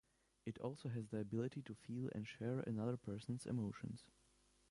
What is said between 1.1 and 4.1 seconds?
ability to feel and share another person's emotions.